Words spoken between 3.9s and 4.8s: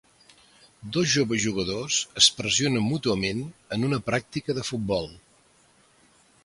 una pràctica de